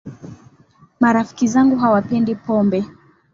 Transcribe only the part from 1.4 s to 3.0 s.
zangu hawapendi pombe